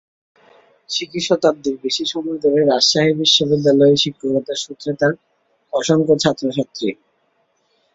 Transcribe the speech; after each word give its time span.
সিকি 0.89 1.19
শতাব্দীর 1.27 1.75
বেশি 1.83 2.03
সময় 2.13 2.39
ধরে 2.43 2.59
রাজশাহী 2.63 3.11
বিশ্ববিদ্যালয়ে 3.21 3.95
শিক্ষকতার 4.03 4.59
সূত্রে 4.63 4.91
তাঁর 4.99 5.13
অসংখ্য 5.73 6.13
ছাত্রছাত্রী। 6.23 6.89